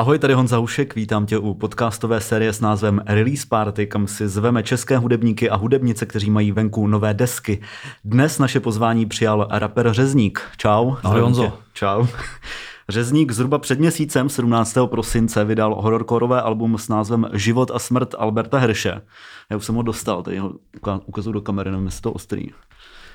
Ahoj, 0.00 0.18
tady 0.18 0.34
Honza 0.34 0.56
Hušek, 0.56 0.94
vítám 0.94 1.26
tě 1.26 1.38
u 1.38 1.54
podcastové 1.54 2.20
série 2.20 2.52
s 2.52 2.60
názvem 2.60 3.02
Release 3.06 3.46
Party, 3.48 3.86
kam 3.86 4.06
si 4.06 4.28
zveme 4.28 4.62
české 4.62 4.98
hudebníky 4.98 5.50
a 5.50 5.56
hudebnice, 5.56 6.06
kteří 6.06 6.30
mají 6.30 6.52
venku 6.52 6.86
nové 6.86 7.14
desky. 7.14 7.60
Dnes 8.04 8.38
naše 8.38 8.60
pozvání 8.60 9.06
přijal 9.06 9.48
rapper 9.50 9.92
Řezník. 9.92 10.42
Čau. 10.56 10.94
Ahoj 11.02 11.20
Honzo. 11.20 11.52
Čau. 11.72 12.06
Řezník 12.90 13.32
zhruba 13.32 13.58
před 13.58 13.78
měsícem, 13.78 14.28
17. 14.28 14.76
prosince, 14.86 15.44
vydal 15.44 15.82
hororkorové 15.82 16.42
album 16.42 16.78
s 16.78 16.88
názvem 16.88 17.28
Život 17.32 17.70
a 17.74 17.78
smrt 17.78 18.14
Alberta 18.18 18.58
Hrše. 18.58 19.00
Já 19.50 19.56
už 19.56 19.64
jsem 19.64 19.74
ho 19.74 19.82
dostal, 19.82 20.22
tady 20.22 20.38
ho 20.38 20.52
ukazuju 21.06 21.32
do 21.32 21.40
kamery, 21.40 21.70
nevím, 21.70 21.86
jestli 21.86 22.02
to 22.02 22.12
ostrý. 22.12 22.48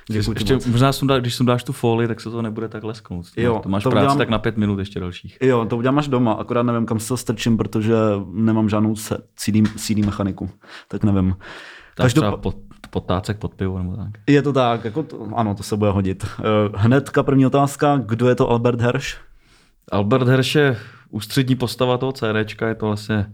Děkuji 0.10 0.32
ještě, 0.32 0.58
možná 0.70 0.94
sundá, 0.94 1.20
když 1.20 1.36
sundáš 1.36 1.64
tu 1.64 1.74
folii, 1.74 2.08
tak 2.08 2.22
se 2.22 2.30
to 2.30 2.42
nebude 2.42 2.68
tak 2.68 2.84
lesknout. 2.84 3.26
Jo, 3.38 3.60
to 3.64 3.70
máš 3.70 3.84
to 3.84 3.90
práci 3.90 4.04
udělám, 4.04 4.18
tak 4.18 4.30
na 4.30 4.40
pět 4.40 4.58
minut 4.58 4.80
ještě 4.80 5.00
dalších. 5.00 5.38
Jo, 5.42 5.66
to 5.66 5.78
udělám 5.78 6.00
až 6.00 6.08
doma, 6.08 6.34
akorát 6.34 6.64
nevím, 6.64 6.86
kam 6.86 7.00
se 7.00 7.08
to 7.08 7.18
strčím, 7.18 7.58
protože 7.58 7.96
nemám 8.32 8.70
žádnou 8.70 8.96
CD, 9.36 9.56
CD 9.76 9.98
mechaniku, 9.98 10.50
tak 10.88 11.04
nevím. 11.04 11.36
Tak 11.96 12.04
Každop... 12.04 12.24
třeba 12.24 12.38
pod, 12.38 12.56
podtácek 12.90 13.38
pod 13.38 13.54
pivo 13.54 13.78
nebo 13.78 13.96
tak. 13.96 14.08
Je 14.28 14.42
to 14.42 14.54
tak, 14.54 14.86
jako 14.86 15.04
to, 15.04 15.28
ano, 15.36 15.56
to 15.56 15.64
se 15.64 15.78
bude 15.78 15.92
hodit. 15.92 16.26
Eh, 16.40 16.44
hnedka 16.76 17.24
první 17.24 17.46
otázka, 17.46 18.02
kdo 18.06 18.30
je 18.30 18.36
to 18.36 18.50
Albert 18.50 18.82
Hersch? 18.82 19.18
Albert 19.92 20.28
Hersch 20.28 20.56
je 20.56 20.78
ústřední 21.10 21.56
postava 21.56 21.98
toho 21.98 22.12
CDčka, 22.12 22.68
je 22.68 22.76
to 22.76 22.86
vlastně 22.86 23.26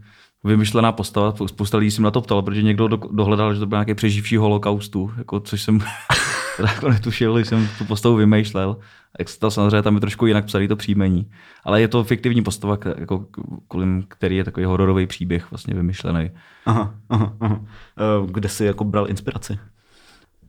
vymyšlená 0.44 0.92
postava, 0.92 1.34
spousta 1.46 1.78
lidí 1.78 1.90
si 1.90 2.02
na 2.02 2.10
to 2.10 2.20
ptal, 2.20 2.42
protože 2.42 2.62
někdo 2.62 2.88
dohledal, 2.88 3.54
že 3.54 3.60
to 3.60 3.66
byl 3.66 3.76
nějaký 3.76 3.94
přeživší 3.94 4.36
holokaustu, 4.36 5.12
jako, 5.18 5.40
což 5.40 5.62
jsem 5.62 5.78
jako 6.58 6.88
netušil, 6.88 7.34
když 7.34 7.48
jsem 7.48 7.68
tu 7.78 7.84
postavu 7.84 8.16
vymýšlel. 8.16 8.76
Jak 9.18 9.28
se 9.28 9.38
to 9.38 9.50
samozřejmě 9.50 9.82
tam 9.82 9.94
je 9.94 10.00
trošku 10.00 10.26
jinak 10.26 10.44
psaný 10.44 10.68
to 10.68 10.76
příjmení. 10.76 11.30
Ale 11.64 11.80
je 11.80 11.88
to 11.88 12.04
fiktivní 12.04 12.42
postava, 12.42 12.78
jako, 12.98 13.26
kolem 13.68 14.04
který 14.08 14.36
je 14.36 14.44
takový 14.44 14.66
hororový 14.66 15.06
příběh 15.06 15.50
vlastně 15.50 15.74
vymyšlený. 15.74 16.30
Aha, 16.66 16.94
aha, 17.08 17.36
aha. 17.40 17.60
Eh, 17.98 18.26
kde 18.30 18.48
jsi 18.48 18.64
jako 18.64 18.84
bral 18.84 19.10
inspiraci? 19.10 19.58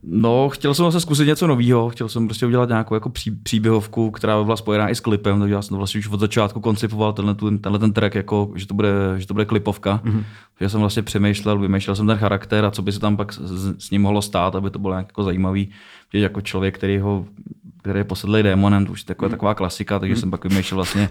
No, 0.06 0.48
chtěl 0.48 0.74
jsem 0.74 0.92
se 0.92 1.00
zkusit 1.00 1.26
něco 1.26 1.46
nového, 1.46 1.88
chtěl 1.88 2.08
jsem 2.08 2.28
prostě 2.28 2.46
udělat 2.46 2.68
nějakou 2.68 2.94
jako 2.94 3.10
pří, 3.10 3.30
příběhovku, 3.30 4.10
která 4.10 4.38
by 4.38 4.44
byla 4.44 4.56
spojená 4.56 4.88
i 4.88 4.94
s 4.94 5.00
klipem, 5.00 5.40
takže 5.40 5.54
já 5.54 5.62
jsem 5.62 5.68
to 5.68 5.78
vlastně 5.78 5.98
už 5.98 6.08
od 6.08 6.20
začátku 6.20 6.60
koncipoval 6.60 7.12
tenhle, 7.12 7.34
tenhle 7.34 7.78
ten 7.78 7.92
track, 7.92 8.14
jako, 8.14 8.52
že, 8.54 8.66
to 8.66 8.74
bude, 8.74 8.88
že 9.16 9.26
to 9.26 9.34
bude 9.34 9.44
klipovka. 9.44 10.00
Mm-hmm. 10.04 10.24
Já 10.60 10.68
jsem 10.68 10.80
vlastně 10.80 11.02
přemýšlel, 11.02 11.58
vymýšlel 11.58 11.96
jsem 11.96 12.06
ten 12.06 12.18
charakter 12.18 12.64
a 12.64 12.70
co 12.70 12.82
by 12.82 12.92
se 12.92 13.00
tam 13.00 13.16
pak 13.16 13.32
s, 13.32 13.74
s 13.78 13.90
ním 13.90 14.02
mohlo 14.02 14.22
stát, 14.22 14.56
aby 14.56 14.70
to 14.70 14.78
bylo 14.78 14.94
nějak 14.94 15.06
jako 15.06 15.22
zajímavý, 15.22 15.70
že 16.14 16.20
jako 16.20 16.40
člověk, 16.40 16.74
který, 16.74 16.98
ho, 16.98 17.24
který 17.82 17.98
je 18.00 18.04
posedlý 18.04 18.42
démonem, 18.42 18.86
to 18.86 18.92
už 18.92 19.00
je 19.00 19.06
taková, 19.06 19.28
mm-hmm. 19.28 19.30
taková 19.30 19.54
klasika, 19.54 19.98
takže 19.98 20.14
mm-hmm. 20.14 20.20
jsem 20.20 20.30
pak 20.30 20.44
vymýšlel 20.44 20.76
vlastně 20.76 21.08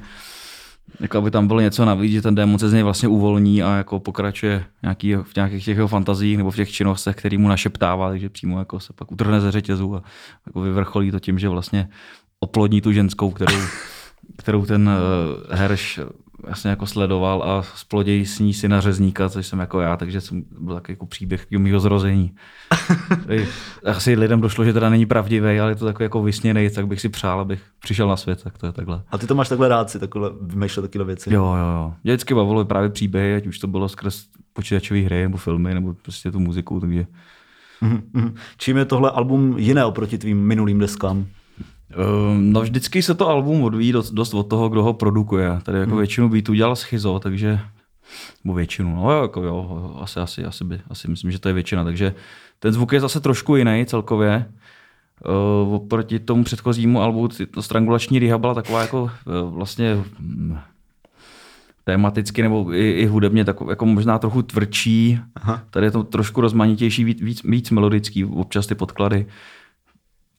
jako 0.99 1.17
aby 1.17 1.31
tam 1.31 1.47
bylo 1.47 1.59
něco 1.59 1.85
navíc, 1.85 2.11
že 2.11 2.21
ten 2.21 2.35
démon 2.35 2.59
se 2.59 2.69
z 2.69 2.73
něj 2.73 2.83
vlastně 2.83 3.07
uvolní 3.09 3.63
a 3.63 3.77
jako 3.77 3.99
pokračuje 3.99 4.65
nějaký, 4.81 5.15
v 5.15 5.35
nějakých 5.35 5.65
těch 5.65 5.77
jeho 5.77 5.87
fantazích 5.87 6.37
nebo 6.37 6.51
v 6.51 6.55
těch 6.55 6.71
činnostech, 6.71 7.15
který 7.15 7.37
mu 7.37 7.47
našeptává, 7.47 8.09
takže 8.09 8.29
přímo 8.29 8.59
jako 8.59 8.79
se 8.79 8.93
pak 8.93 9.11
utrhne 9.11 9.41
ze 9.41 9.51
řetězu 9.51 9.95
a 9.95 10.03
jako 10.47 10.61
vyvrcholí 10.61 11.11
to 11.11 11.19
tím, 11.19 11.39
že 11.39 11.49
vlastně 11.49 11.89
oplodní 12.39 12.81
tu 12.81 12.91
ženskou, 12.91 13.31
kterou, 13.31 13.57
kterou 14.37 14.65
ten 14.65 14.89
uh, 14.89 15.55
herš 15.57 15.99
vlastně 16.43 16.69
jako 16.69 16.85
sledoval 16.85 17.43
a 17.43 17.63
splodějí 17.75 18.25
s 18.25 18.39
ní 18.39 18.53
syna 18.53 18.81
řezníka, 18.81 19.29
což 19.29 19.47
jsem 19.47 19.59
jako 19.59 19.79
já, 19.79 19.97
takže 19.97 20.21
jsem 20.21 20.43
byl 20.59 20.75
takový 20.75 20.93
jako 20.93 21.05
příběh 21.05 21.47
mého 21.57 21.79
zrození. 21.79 22.35
Asi 23.85 24.15
lidem 24.15 24.41
došlo, 24.41 24.65
že 24.65 24.73
teda 24.73 24.89
není 24.89 25.05
pravdivý, 25.05 25.59
ale 25.59 25.71
je 25.71 25.75
to 25.75 25.85
takový 25.85 26.03
jako 26.03 26.23
vysněný, 26.23 26.69
tak 26.69 26.87
bych 26.87 27.01
si 27.01 27.09
přál, 27.09 27.39
abych 27.39 27.61
přišel 27.79 28.07
na 28.07 28.17
svět, 28.17 28.43
tak 28.43 28.57
to 28.57 28.65
je 28.65 28.71
takhle. 28.71 29.01
A 29.11 29.17
ty 29.17 29.27
to 29.27 29.35
máš 29.35 29.49
takhle 29.49 29.67
rád 29.67 29.89
si 29.89 29.99
takhle 29.99 30.31
vymýšlet 30.41 30.81
takové 30.81 31.05
věci? 31.05 31.33
Jo, 31.33 31.43
jo, 31.43 31.67
jo. 31.75 31.93
Mě 32.03 32.13
vždycky 32.13 32.33
bavilo 32.33 32.65
právě 32.65 32.89
příběhy, 32.89 33.35
ať 33.35 33.47
už 33.47 33.59
to 33.59 33.67
bylo 33.67 33.89
skrz 33.89 34.25
počítačové 34.53 34.99
hry 34.99 35.23
nebo 35.23 35.37
filmy, 35.37 35.73
nebo 35.73 35.93
prostě 35.93 36.31
tu 36.31 36.39
muziku, 36.39 36.79
takže 36.79 37.05
Mm-hmm. 37.83 38.33
Čím 38.57 38.77
je 38.77 38.85
tohle 38.85 39.11
album 39.11 39.57
jiné 39.57 39.85
oproti 39.85 40.17
tvým 40.17 40.47
minulým 40.47 40.79
deskám? 40.79 41.25
Ehm, 41.95 42.53
no 42.53 42.61
vždycky 42.61 43.01
se 43.01 43.15
to 43.15 43.29
album 43.29 43.63
odvíjí 43.63 43.91
dost, 43.91 44.11
dost 44.11 44.33
od 44.33 44.43
toho, 44.43 44.69
kdo 44.69 44.83
ho 44.83 44.93
produkuje. 44.93 45.59
Tady 45.63 45.79
jako 45.79 45.91
hmm. 45.91 45.99
většinu 45.99 46.29
beatů 46.29 46.53
dělal 46.53 46.75
Schizo, 46.75 47.19
takže 47.19 47.59
nebo 48.43 48.53
většinu, 48.53 48.95
no 48.95 49.21
jako 49.21 49.43
jo, 49.43 49.95
asi, 50.01 50.19
asi, 50.19 50.45
asi, 50.45 50.63
by, 50.63 50.81
asi 50.89 51.07
myslím, 51.07 51.31
že 51.31 51.39
to 51.39 51.47
je 51.49 51.53
většina, 51.53 51.83
takže 51.83 52.13
ten 52.59 52.73
zvuk 52.73 52.93
je 52.93 52.99
zase 52.99 53.19
trošku 53.19 53.55
jiný 53.55 53.85
celkově. 53.85 54.45
Uh, 55.65 55.73
oproti 55.73 56.19
tomu 56.19 56.43
předchozímu 56.43 57.01
albu, 57.01 57.29
to 57.51 57.61
strangulační 57.61 58.19
riha 58.19 58.37
byla 58.37 58.53
taková 58.53 58.81
jako 58.81 59.03
uh, 59.03 59.53
vlastně 59.53 59.95
um, 60.19 60.59
tematicky 61.83 62.41
nebo 62.41 62.73
i, 62.73 62.91
i 62.91 63.05
hudebně 63.05 63.45
tak, 63.45 63.57
jako 63.69 63.85
možná 63.85 64.19
trochu 64.19 64.41
tvrdší. 64.41 65.19
Aha. 65.35 65.61
Tady 65.69 65.85
je 65.85 65.91
to 65.91 66.03
trošku 66.03 66.41
rozmanitější, 66.41 67.03
víc, 67.03 67.21
víc, 67.21 67.43
víc 67.43 67.71
melodický, 67.71 68.25
občas 68.25 68.67
ty 68.67 68.75
podklady 68.75 69.25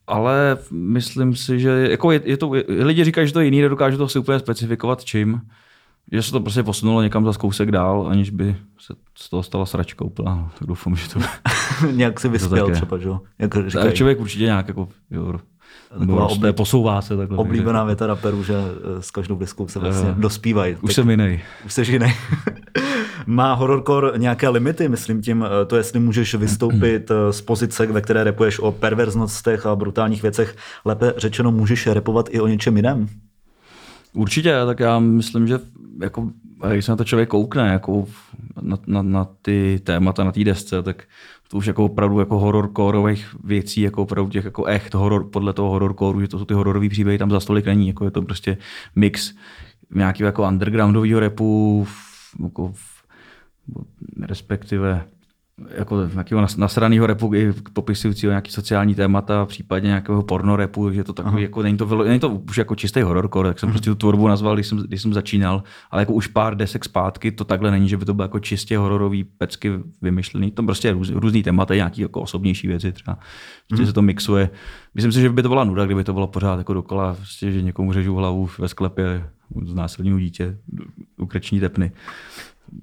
ale 0.07 0.59
myslím 0.71 1.37
si, 1.37 1.61
že 1.61 1.89
jako 1.91 2.13
je, 2.13 2.21
je 2.25 2.37
to, 2.37 2.51
lidi 2.69 3.05
říkají, 3.05 3.27
že 3.27 3.33
to 3.33 3.41
je 3.41 3.45
jiný, 3.45 3.61
nedokážu 3.61 3.97
to 3.97 4.09
si 4.09 4.19
úplně 4.19 4.39
specifikovat 4.39 5.05
čím, 5.05 5.41
že 6.13 6.23
se 6.23 6.33
to 6.33 6.41
prostě 6.41 6.63
posunulo 6.63 7.03
někam 7.03 7.25
za 7.25 7.33
kousek 7.33 7.71
dál, 7.71 8.07
aniž 8.11 8.31
by 8.31 8.57
se 8.79 8.95
z 9.15 9.31
toho 9.31 9.43
stala 9.43 9.67
sračka 9.67 10.05
úplná. 10.05 10.35
No, 10.35 10.51
tak 10.59 10.69
doufám, 10.69 10.97
že 10.97 11.09
to... 11.09 11.21
nějak 11.93 12.21
se 12.21 12.29
vyspěl 12.29 12.71
třeba, 12.71 12.99
že 12.99 13.09
jo? 13.09 13.21
Jak 13.39 13.55
tak 13.73 13.95
člověk 13.95 14.21
určitě 14.21 14.45
nějak 14.45 14.69
jako, 14.69 14.89
jo, 15.11 15.39
Taková 15.99 16.27
obli... 16.27 16.53
posouvá 16.53 17.03
se 17.03 17.17
takhle. 17.17 17.39
Oblíbená 17.39 17.85
věta 17.85 18.07
raperů, 18.07 18.43
že 18.43 18.55
eh, 18.55 19.03
s 19.03 19.11
každou 19.11 19.37
deskou 19.37 19.69
se 19.69 19.79
vlastně 19.79 20.11
uh, 20.11 20.19
dospívají. 20.19 20.75
Už 20.75 20.81
tak... 20.81 20.93
jsem 20.93 21.11
jiný. 21.11 21.41
Už 21.67 21.73
jsi 21.73 21.93
jiný. 21.93 22.07
Má 23.27 23.55
hororcore 23.55 24.19
nějaké 24.19 24.49
limity, 24.49 24.89
myslím 24.89 25.23
tím, 25.23 25.45
eh, 25.45 25.65
to 25.65 25.77
jestli 25.77 26.01
můžeš 26.01 26.35
vystoupit 26.35 27.11
eh, 27.11 27.33
z 27.33 27.41
pozice, 27.41 27.87
ve 27.87 28.01
které 28.01 28.25
repuješ 28.25 28.59
o 28.59 28.73
perverznostech 28.73 29.67
a 29.67 29.77
brutálních 29.77 30.23
věcech, 30.23 30.57
lépe 30.85 31.15
řečeno 31.17 31.53
můžeš 31.53 31.87
repovat 31.87 32.29
i 32.31 32.41
o 32.41 32.47
něčem 32.47 32.77
jiném? 32.77 33.09
Určitě, 34.12 34.55
tak 34.67 34.81
já 34.81 34.99
myslím, 34.99 35.47
že 35.47 35.59
jako, 36.01 36.31
když 36.73 36.85
se 36.85 36.93
na 36.93 36.97
to 36.97 37.05
člověk 37.05 37.29
koukne 37.29 37.69
jako 37.69 38.07
na, 38.62 38.79
na, 38.87 39.03
na 39.03 39.27
ty 39.43 39.81
témata 39.85 40.25
na 40.25 40.33
té 40.33 40.45
desce, 40.45 40.83
tak 40.83 41.03
to 41.49 41.56
už 41.56 41.67
jako 41.67 41.85
opravdu 41.85 42.19
jako 42.19 42.39
hororkorových 42.39 43.37
věcí, 43.45 43.81
jako 43.81 44.03
opravdu 44.03 44.31
těch 44.31 44.45
jako 44.45 44.65
echt 44.65 44.95
horor, 44.95 45.31
podle 45.31 45.53
toho 45.53 45.71
hororkoru, 45.71 46.21
že 46.21 46.29
to 46.29 46.39
jsou 46.39 46.45
ty 46.45 46.55
hororové 46.55 46.89
příběhy, 46.89 47.19
tam 47.19 47.31
za 47.31 47.41
stolik 47.41 47.67
není, 47.67 47.89
jako 47.89 48.05
je 48.05 48.11
to 48.11 48.23
prostě 48.23 48.59
mix 48.97 49.35
nějakého 49.95 50.27
jako 50.27 50.49
undergroundového 50.49 51.21
repu, 51.21 51.87
jako 52.43 52.73
respektive 54.21 55.05
jako 55.77 56.09
nějakého 56.13 56.47
nasraného 56.57 57.07
repu, 57.07 57.33
popisujícího 57.73 58.31
nějaký 58.31 58.51
sociální 58.51 58.95
témata, 58.95 59.47
případně 59.47 59.87
nějakého 59.87 60.23
porno 60.23 60.57
repu, 60.57 60.91
že 60.91 61.05
to 61.05 61.13
takový, 61.13 61.35
Aha. 61.35 61.41
jako 61.41 61.63
není 61.63 61.77
to, 61.77 62.05
není 62.05 62.21
to 62.21 62.29
už 62.29 62.57
jako 62.57 62.75
čistý 62.75 63.01
hororcore, 63.01 63.51
tak 63.51 63.59
jsem 63.59 63.71
prostě 63.71 63.91
tu 63.91 63.95
tvorbu 63.95 64.29
nazval, 64.29 64.55
když 64.55 64.67
jsem, 64.67 64.79
když 64.79 65.03
jsem 65.03 65.13
začínal, 65.13 65.63
ale 65.91 66.03
jako 66.03 66.13
už 66.13 66.27
pár 66.27 66.57
desek 66.57 66.85
zpátky 66.85 67.33
to 67.33 67.45
takhle 67.45 67.71
není, 67.71 67.89
že 67.89 67.97
by 67.97 68.05
to 68.05 68.15
bylo 68.15 68.25
jako 68.25 68.39
čistě 68.39 68.79
hororový 68.79 69.25
pecky 69.25 69.73
vymyšlený, 70.03 70.51
to 70.51 70.63
prostě 70.63 70.93
růz, 70.93 71.11
různý 71.11 71.43
témata, 71.43 71.75
nějaký 71.75 72.01
jako 72.01 72.21
osobnější 72.21 72.67
věci 72.67 72.93
třeba, 72.93 73.19
prostě 73.69 73.83
hmm. 73.83 73.87
se 73.87 73.93
to 73.93 74.03
mixuje. 74.03 74.51
Myslím 74.95 75.13
si, 75.13 75.21
že 75.21 75.31
by 75.31 75.43
to 75.43 75.49
byla 75.49 75.65
nuda, 75.65 75.85
kdyby 75.85 76.05
to 76.05 76.13
bylo 76.13 76.27
pořád 76.27 76.59
jako 76.59 76.75
dokola, 76.75 77.15
prostě, 77.15 77.53
že 77.53 77.63
někomu 77.63 77.93
řežu 77.93 78.15
hlavu 78.15 78.49
ve 78.59 78.69
sklepě, 78.69 79.25
znásilňují 79.65 80.25
dítě, 80.25 80.59
ukreční 81.19 81.61
tepny 81.61 81.93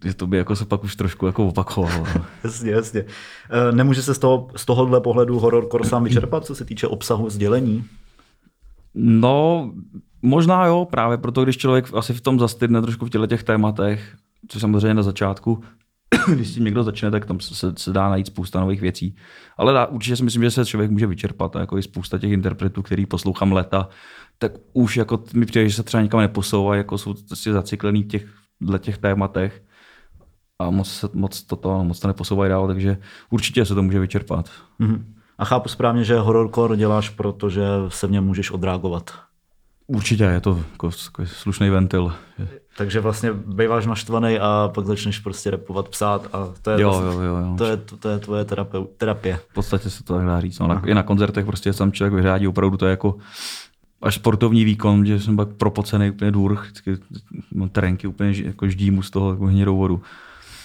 že 0.05 0.13
to 0.13 0.27
by 0.27 0.37
jako 0.37 0.55
se 0.55 0.65
pak 0.65 0.83
už 0.83 0.95
trošku 0.95 1.25
jako 1.25 1.47
opakovalo. 1.47 2.05
No. 2.15 2.25
jasně, 2.43 2.71
jasně. 2.71 3.05
E, 3.49 3.71
nemůže 3.71 4.01
se 4.01 4.13
z, 4.13 4.19
toho, 4.19 4.47
z 4.55 4.65
tohohle 4.65 5.01
pohledu 5.01 5.39
hororcore 5.39 5.85
sám 5.85 6.03
vyčerpat, 6.03 6.45
co 6.45 6.55
se 6.55 6.65
týče 6.65 6.87
obsahu 6.87 7.29
sdělení? 7.29 7.85
No, 8.95 9.71
možná 10.21 10.65
jo, 10.65 10.87
právě 10.91 11.17
proto, 11.17 11.43
když 11.43 11.57
člověk 11.57 11.93
asi 11.93 12.13
v 12.13 12.21
tom 12.21 12.39
zastydne 12.39 12.81
trošku 12.81 13.05
v 13.05 13.09
těle 13.09 13.27
těch 13.27 13.43
tématech, 13.43 14.15
co 14.47 14.59
samozřejmě 14.59 14.93
na 14.93 15.03
začátku, 15.03 15.63
když 16.33 16.49
si 16.49 16.61
někdo 16.61 16.83
začne, 16.83 17.11
tak 17.11 17.25
tam 17.25 17.39
se, 17.39 17.73
se 17.77 17.93
dá 17.93 18.09
najít 18.09 18.27
spousta 18.27 18.59
nových 18.59 18.81
věcí. 18.81 19.15
Ale 19.57 19.73
dá, 19.73 19.85
určitě 19.85 20.15
si 20.15 20.23
myslím, 20.23 20.43
že 20.43 20.51
se 20.51 20.65
člověk 20.65 20.91
může 20.91 21.07
vyčerpat. 21.07 21.55
Jako 21.55 21.77
i 21.77 21.83
spousta 21.83 22.17
těch 22.17 22.31
interpretů, 22.31 22.81
který 22.81 23.05
poslouchám 23.05 23.51
leta, 23.51 23.89
tak 24.37 24.51
už 24.73 24.97
jako 24.97 25.23
mi 25.33 25.45
přijde, 25.45 25.69
že 25.69 25.75
se 25.75 25.83
třeba 25.83 26.03
nikam 26.03 26.19
neposouvají, 26.19 26.79
jako 26.79 26.97
jsou 26.97 27.13
prostě 27.27 27.53
zaciklený 27.53 28.03
v 28.03 28.07
těch, 28.07 28.25
těch 28.79 28.97
tématech 28.97 29.63
a 30.67 30.69
moc, 30.69 30.91
se, 30.91 31.09
moc, 31.13 31.43
toto, 31.43 31.83
moc 31.83 31.99
to 31.99 32.07
neposouvají 32.07 32.49
dál, 32.49 32.67
takže 32.67 32.97
určitě 33.29 33.65
se 33.65 33.75
to 33.75 33.83
může 33.83 33.99
vyčerpat. 33.99 34.49
Mm-hmm. 34.79 35.03
A 35.37 35.45
chápu 35.45 35.69
správně, 35.69 36.03
že 36.03 36.19
hororcore 36.19 36.77
děláš, 36.77 37.09
protože 37.09 37.63
se 37.87 38.07
v 38.07 38.11
něm 38.11 38.25
můžeš 38.25 38.51
odreagovat. 38.51 39.11
Určitě, 39.87 40.23
je 40.23 40.41
to 40.41 40.59
jako, 40.71 40.87
jako 41.05 41.25
slušný 41.25 41.69
ventil. 41.69 42.13
Takže 42.77 42.99
vlastně 42.99 43.33
býváš 43.33 43.85
naštvaný 43.85 44.39
a 44.39 44.71
pak 44.73 44.85
začneš 44.85 45.19
prostě 45.19 45.51
repovat, 45.51 45.89
psát 45.89 46.27
a 46.33 46.49
to 46.61 46.71
je, 46.71 46.81
jo, 46.81 46.89
vlastně, 46.89 47.07
jo, 47.07 47.21
jo, 47.21 47.37
jo. 47.37 47.55
To, 47.57 47.65
je, 47.65 47.77
to, 47.77 47.97
to 47.97 48.09
je 48.09 48.19
tvoje 48.19 48.45
terapie. 48.97 49.39
V 49.49 49.53
podstatě 49.53 49.89
se 49.89 50.03
to 50.03 50.15
tak 50.15 50.25
dá 50.25 50.41
říct. 50.41 50.59
No, 50.59 50.67
na, 50.67 50.81
I 50.85 50.93
na 50.93 51.03
koncertech 51.03 51.45
prostě 51.45 51.73
sám 51.73 51.91
člověk 51.91 52.13
vyřádí, 52.13 52.47
opravdu 52.47 52.77
to 52.77 52.85
je 52.85 52.89
jako 52.89 53.15
až 54.01 54.15
sportovní 54.15 54.65
výkon, 54.65 55.05
že 55.05 55.19
jsem 55.19 55.35
pak 55.35 55.49
propocený 55.49 56.09
úplně 56.09 56.31
důrch, 56.31 56.63
vždycky 56.63 56.97
mám 57.53 57.69
terénky 57.69 58.07
úplně 58.07 58.33
jako 58.43 58.67
ždímu 58.67 59.01
z 59.01 59.09
toho 59.09 59.31
jako 59.31 59.45
hnědou 59.45 59.77
vodu. 59.77 60.01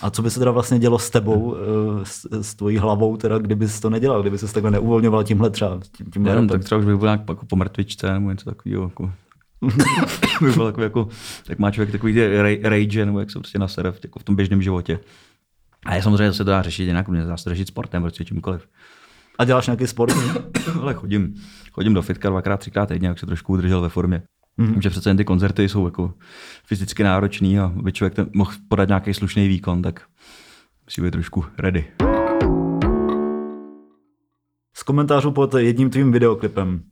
A 0.00 0.10
co 0.10 0.22
by 0.22 0.30
se 0.30 0.38
teda 0.38 0.50
vlastně 0.50 0.78
dělo 0.78 0.98
s 0.98 1.10
tebou, 1.10 1.56
eh, 1.56 2.04
s, 2.04 2.42
s 2.42 2.54
tvojí 2.54 2.78
hlavou, 2.78 3.16
teda, 3.16 3.38
kdyby 3.38 3.66
to 3.80 3.90
nedělal, 3.90 4.20
kdyby 4.20 4.38
se 4.38 4.52
takhle 4.52 4.70
neuvolňoval 4.70 5.24
tímhle 5.24 5.50
třeba? 5.50 5.80
Tím, 5.96 6.10
tím 6.10 6.22
Nevím, 6.22 6.48
tak 6.48 6.64
třeba 6.64 6.78
už 6.78 6.84
bych 6.84 6.96
byl 6.96 7.06
nějak 7.06 7.20
jako 7.28 7.46
po 7.46 7.56
mrtvičce 7.56 8.12
nebo 8.12 8.30
něco 8.30 8.44
takového. 8.50 8.82
Jako. 8.82 9.12
by 10.40 10.52
byl 10.52 10.66
takový 10.66 10.84
jako, 10.84 11.08
tak 11.46 11.58
má 11.58 11.70
člověk 11.70 11.92
takový 11.92 12.20
rage, 12.62 13.06
nebo 13.06 13.20
jak 13.20 13.30
se 13.30 13.38
prostě 13.38 13.58
nasere 13.58 13.92
v, 13.92 14.00
jako 14.04 14.18
v 14.18 14.24
tom 14.24 14.36
běžném 14.36 14.62
životě. 14.62 14.98
A 15.86 15.94
je 15.94 16.02
samozřejmě 16.02 16.32
se 16.32 16.44
to 16.44 16.50
dá 16.50 16.62
řešit 16.62 16.84
jinak, 16.84 17.08
mě 17.08 17.24
dá 17.24 17.36
se 17.36 17.50
řešit 17.50 17.68
sportem, 17.68 18.02
prostě 18.02 18.24
čímkoliv. 18.24 18.68
A 19.38 19.44
děláš 19.44 19.66
nějaký 19.66 19.86
sport? 19.86 20.14
Ale 20.80 20.94
chodím, 20.94 21.34
chodím 21.72 21.94
do 21.94 22.02
fitka 22.02 22.30
dvakrát, 22.30 22.56
třikrát 22.56 22.86
týdně, 22.86 23.08
jak 23.08 23.18
se 23.18 23.26
trošku 23.26 23.52
udržel 23.52 23.80
ve 23.80 23.88
formě. 23.88 24.22
Mm-hmm. 24.58 24.80
Že 24.80 24.90
přece 24.90 25.10
jen 25.10 25.16
ty 25.16 25.24
koncerty 25.24 25.68
jsou 25.68 25.84
jako 25.84 26.14
fyzicky 26.64 27.02
náročný 27.02 27.58
a 27.58 27.72
aby 27.78 27.92
člověk 27.92 28.14
ten, 28.14 28.30
mohl 28.34 28.52
podat 28.68 28.88
nějaký 28.88 29.14
slušný 29.14 29.48
výkon, 29.48 29.82
tak 29.82 30.02
musí 30.84 31.02
být 31.02 31.10
trošku 31.10 31.44
ready. 31.58 31.84
Z 34.76 34.82
komentářů 34.82 35.30
pod 35.30 35.54
jedním 35.54 35.90
tvým 35.90 36.12
videoklipem. 36.12 36.82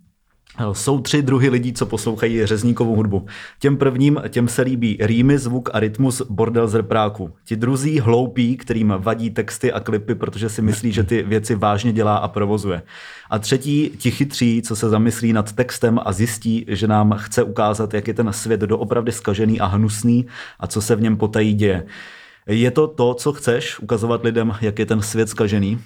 Jsou 0.72 1.00
tři 1.00 1.22
druhy 1.22 1.48
lidí, 1.48 1.72
co 1.72 1.86
poslouchají 1.86 2.46
řezníkovou 2.46 2.96
hudbu. 2.96 3.26
Těm 3.58 3.76
prvním, 3.76 4.20
těm 4.28 4.48
se 4.48 4.62
líbí 4.62 4.98
rýmy, 5.00 5.38
zvuk 5.38 5.70
a 5.72 5.80
rytmus 5.80 6.22
bordel 6.30 6.68
z 6.68 6.74
repráku. 6.74 7.32
Ti 7.44 7.56
druzí 7.56 8.00
hloupí, 8.00 8.56
kterým 8.56 8.94
vadí 8.98 9.30
texty 9.30 9.72
a 9.72 9.80
klipy, 9.80 10.14
protože 10.14 10.48
si 10.48 10.62
myslí, 10.62 10.92
že 10.92 11.02
ty 11.02 11.22
věci 11.22 11.54
vážně 11.54 11.92
dělá 11.92 12.16
a 12.16 12.28
provozuje. 12.28 12.82
A 13.30 13.38
třetí, 13.38 13.90
ti 13.98 14.10
chytří, 14.10 14.62
co 14.62 14.76
se 14.76 14.88
zamyslí 14.88 15.32
nad 15.32 15.52
textem 15.52 16.00
a 16.04 16.12
zjistí, 16.12 16.64
že 16.68 16.86
nám 16.86 17.14
chce 17.18 17.42
ukázat, 17.42 17.94
jak 17.94 18.08
je 18.08 18.14
ten 18.14 18.32
svět 18.32 18.60
doopravdy 18.60 19.12
skažený 19.12 19.60
a 19.60 19.66
hnusný 19.66 20.26
a 20.60 20.66
co 20.66 20.82
se 20.82 20.96
v 20.96 21.00
něm 21.00 21.16
potají 21.16 21.54
děje. 21.54 21.86
Je 22.46 22.70
to 22.70 22.86
to, 22.86 23.14
co 23.14 23.32
chceš, 23.32 23.78
ukazovat 23.78 24.24
lidem, 24.24 24.54
jak 24.60 24.78
je 24.78 24.86
ten 24.86 25.02
svět 25.02 25.28
skažený? 25.28 25.80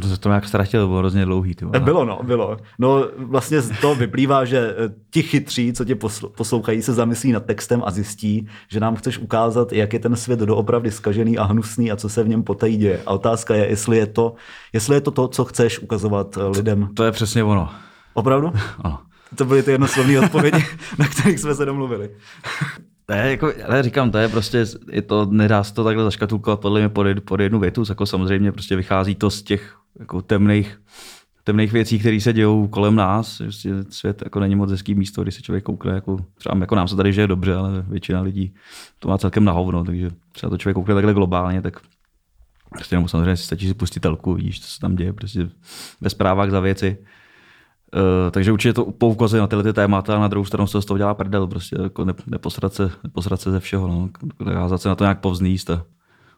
To 0.00 0.08
se 0.08 0.20
to 0.20 0.28
nějak 0.28 0.48
ztratil, 0.48 0.86
bylo 0.86 0.98
hrozně 0.98 1.24
dlouhý. 1.24 1.54
Ty 1.54 1.64
bylo, 1.78 2.04
no, 2.04 2.20
bylo. 2.22 2.56
No 2.78 3.08
vlastně 3.16 3.60
z 3.60 3.80
toho 3.80 3.94
vyplývá, 3.94 4.44
že 4.44 4.74
eh, 4.78 4.94
ti 5.10 5.22
chytří, 5.22 5.72
co 5.72 5.84
tě 5.84 5.94
poslouchají, 6.36 6.82
se 6.82 6.92
zamyslí 6.92 7.32
nad 7.32 7.44
textem 7.44 7.82
a 7.84 7.90
zjistí, 7.90 8.48
že 8.68 8.80
nám 8.80 8.96
chceš 8.96 9.18
ukázat, 9.18 9.72
jak 9.72 9.92
je 9.92 9.98
ten 9.98 10.16
svět 10.16 10.38
doopravdy 10.38 10.90
skažený 10.90 11.38
a 11.38 11.44
hnusný 11.44 11.92
a 11.92 11.96
co 11.96 12.08
se 12.08 12.22
v 12.22 12.28
něm 12.28 12.42
potají 12.42 12.76
děje. 12.76 13.00
A 13.06 13.10
otázka 13.10 13.54
je, 13.54 13.68
jestli 13.68 13.98
je 13.98 14.06
to, 14.06 14.34
jestli 14.72 14.96
je 14.96 15.00
to, 15.00 15.10
to 15.10 15.28
co 15.28 15.44
chceš 15.44 15.78
ukazovat 15.78 16.36
eh, 16.36 16.46
lidem. 16.46 16.88
To 16.94 17.04
je 17.04 17.12
přesně 17.12 17.44
ono. 17.44 17.68
Opravdu? 18.14 18.52
Ano. 18.84 18.98
To 19.34 19.44
byly 19.44 19.62
ty 19.62 19.70
jednoslovné 19.70 20.20
odpovědi, 20.20 20.64
na 20.98 21.08
kterých 21.08 21.40
jsme 21.40 21.54
se 21.54 21.64
domluvili. 21.64 22.10
Ne, 23.08 23.30
jako, 23.30 23.52
ale 23.68 23.82
říkám, 23.82 24.10
to 24.10 24.18
je 24.18 24.28
prostě, 24.28 24.66
je 24.90 25.02
to, 25.02 25.26
nedá 25.30 25.64
se 25.64 25.74
to 25.74 25.84
takhle 25.84 26.04
zaškatulkovat 26.04 26.60
podle 26.60 26.80
mě 26.80 26.88
pod, 26.88 27.06
pod 27.24 27.40
jednu 27.40 27.58
větu, 27.58 27.84
jako 27.88 28.06
samozřejmě 28.06 28.52
prostě 28.52 28.76
vychází 28.76 29.14
to 29.14 29.30
z 29.30 29.42
těch 29.42 29.76
jako 30.02 30.22
temných, 30.22 30.80
temných 31.44 31.72
věcí, 31.72 31.98
které 31.98 32.20
se 32.20 32.32
dějou 32.32 32.68
kolem 32.68 32.94
nás. 32.94 33.38
Prostě 33.38 33.70
svět 33.88 34.22
jako 34.24 34.40
není 34.40 34.54
moc 34.54 34.70
hezký 34.70 34.94
místo, 34.94 35.22
když 35.22 35.34
se 35.34 35.42
člověk 35.42 35.64
koukne. 35.64 35.92
Jako, 35.92 36.18
třeba 36.34 36.58
jako 36.58 36.74
nám 36.74 36.88
se 36.88 36.96
tady 36.96 37.12
žije 37.12 37.26
dobře, 37.26 37.54
ale 37.54 37.84
většina 37.88 38.20
lidí 38.20 38.54
to 38.98 39.08
má 39.08 39.18
celkem 39.18 39.44
na 39.44 39.52
hovno, 39.52 39.84
takže 39.84 40.10
třeba 40.32 40.50
to 40.50 40.58
člověk 40.58 40.74
koukne 40.74 40.94
takhle 40.94 41.14
globálně, 41.14 41.62
tak 41.62 41.80
prostě 42.70 42.94
jenom 42.94 43.08
samozřejmě 43.08 43.36
si 43.36 43.44
stačí 43.44 43.68
si 43.68 43.74
pustit 43.74 44.00
telku, 44.00 44.34
vidíš, 44.34 44.60
co 44.60 44.68
se 44.68 44.80
tam 44.80 44.96
děje, 44.96 45.12
prostě 45.12 45.48
ve 46.00 46.10
zprávách 46.10 46.50
za 46.50 46.60
věci. 46.60 46.98
Uh, 47.94 48.30
takže 48.30 48.52
určitě 48.52 48.72
to 48.72 48.84
poukazuje 48.84 49.40
na 49.40 49.46
tyhle 49.46 49.64
ty 49.64 49.72
témata 49.72 50.16
a 50.16 50.20
na 50.20 50.28
druhou 50.28 50.44
stranu 50.44 50.66
se 50.66 50.82
z 50.82 50.84
toho 50.84 50.98
dělá 50.98 51.14
prdel, 51.14 51.46
prostě 51.46 51.76
jako 51.82 52.04
ne, 52.04 52.12
neposrat, 52.26 52.74
se, 52.74 52.90
neposrat 53.04 53.40
se 53.40 53.50
ze 53.50 53.60
všeho, 53.60 53.88
no. 53.88 54.10
Házat 54.54 54.82
se 54.82 54.88
na 54.88 54.94
to 54.94 55.04
nějak 55.04 55.20
povzníst 55.20 55.70
a 55.70 55.84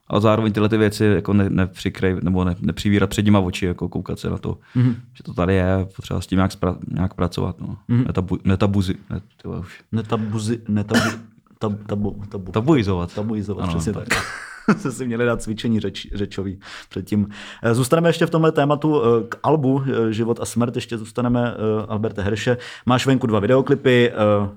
ale 0.06 0.20
zároveň 0.20 0.52
tyhle 0.52 0.68
ty 0.68 0.76
věci 0.76 1.04
jako 1.04 1.32
ne, 1.32 1.50
nepřikrej, 1.50 2.16
nebo 2.22 2.44
ne, 2.44 2.56
nepřivírat 2.60 3.10
před 3.10 3.24
nima 3.24 3.40
oči, 3.40 3.66
jako 3.66 3.88
koukat 3.88 4.18
se 4.18 4.30
na 4.30 4.38
to, 4.38 4.58
mm-hmm. 4.76 4.94
že 5.14 5.22
to 5.22 5.34
tady 5.34 5.54
je, 5.54 5.86
potřeba 5.96 6.20
s 6.20 6.26
tím 6.26 6.36
nějak, 6.36 6.52
spra, 6.52 6.76
nějak 6.90 7.14
pracovat. 7.14 7.60
No. 7.60 7.76
Mm-hmm. 7.88 8.06
Netabu, 8.06 8.38
netabuzi, 8.44 8.94
ne, 9.10 9.20
už. 9.60 9.80
Netabuzi, 9.92 10.60
netabu, 10.68 11.10
tab, 11.58 11.72
tabu, 11.86 12.22
tabu, 12.28 12.52
tabuizovat. 12.52 13.14
Tabuizovat, 13.14 13.64
ano, 13.64 13.74
přesně 13.74 13.92
tak. 13.92 14.08
tak. 14.08 14.53
se 14.76 14.92
si 14.92 15.06
měli 15.06 15.26
dát 15.26 15.42
cvičení 15.42 15.80
řeč, 15.80 16.06
řečový 16.14 16.58
předtím. 16.88 17.28
Eh, 17.62 17.74
zůstaneme 17.74 18.08
ještě 18.08 18.26
v 18.26 18.30
tomhle 18.30 18.52
tématu 18.52 19.02
eh, 19.02 19.24
k 19.28 19.38
albu 19.42 19.82
eh, 19.86 20.12
Život 20.12 20.40
a 20.40 20.44
smrt, 20.44 20.74
ještě 20.74 20.98
zůstaneme 20.98 21.54
Alberte 21.88 22.22
Herše. 22.22 22.56
Máš 22.86 23.06
venku 23.06 23.26
dva 23.26 23.40
videoklipy, 23.40 24.12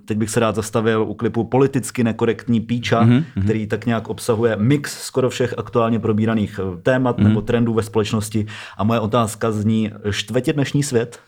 teď 0.06 0.18
bych 0.18 0.30
se 0.30 0.40
rád 0.40 0.56
zastavil 0.56 1.04
u 1.04 1.14
klipu 1.14 1.44
Politicky 1.44 2.04
nekorektní 2.04 2.62
píča, 2.62 3.04
mm-hmm. 3.04 3.24
který 3.44 3.68
tak 3.68 3.86
nějak 3.86 4.10
obsahuje 4.10 4.56
mix 4.56 5.04
skoro 5.04 5.30
všech 5.30 5.54
aktuálně 5.58 6.00
probíraných 6.00 6.60
témat 6.84 7.18
mm-hmm. 7.18 7.24
nebo 7.24 7.42
trendů 7.42 7.74
ve 7.74 7.84
společnosti. 7.84 8.46
A 8.78 8.84
moje 8.84 9.00
otázka 9.00 9.52
zní, 9.52 9.92
štve 10.10 10.42
tě 10.42 10.54
dnešní 10.54 10.84
svět? 10.84 11.20